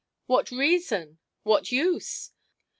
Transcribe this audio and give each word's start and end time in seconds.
"What 0.25 0.49
reason?" 0.49 1.19
"What 1.43 1.71
use?" 1.71 2.31